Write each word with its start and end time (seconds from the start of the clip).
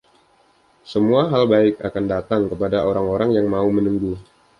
Semua 0.91 1.21
hal 1.31 1.43
baik 1.53 1.75
akan 1.87 2.05
datang 2.13 2.41
kepada 2.51 2.79
orang-orang 2.89 3.29
yang 3.37 3.45
mau 3.55 3.67
menunggu 3.77 4.13